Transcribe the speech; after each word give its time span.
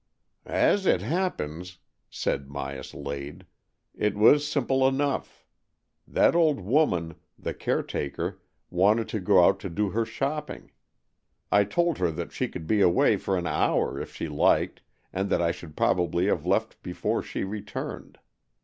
"As 0.47 0.87
it 0.87 1.01
happens," 1.03 1.77
said 2.09 2.47
Myas 2.47 2.95
Lade, 2.95 3.45
"it 3.93 4.15
was 4.17 4.47
simple 4.47 4.87
enough. 4.87 5.45
That 6.07 6.33
old 6.33 6.59
woman, 6.59 7.17
the 7.37 7.53
care 7.53 7.83
taker, 7.83 8.41
wanted 8.71 9.07
to 9.09 9.19
go 9.19 9.45
out 9.45 9.59
to 9.59 9.69
do 9.69 9.91
her 9.91 10.03
shopping. 10.03 10.71
I 11.51 11.65
told 11.65 11.99
her 11.99 12.09
that 12.13 12.31
she 12.31 12.47
could 12.47 12.65
be 12.65 12.81
away 12.81 13.15
for 13.15 13.37
an 13.37 13.45
hour, 13.45 14.01
if 14.01 14.15
she 14.15 14.27
liked, 14.27 14.81
and 15.13 15.29
that 15.29 15.39
I 15.39 15.51
should 15.51 15.77
probably 15.77 16.25
have 16.25 16.47
left 16.47 16.81
before 16.81 17.21
she 17.21 17.43
returned. 17.43 18.17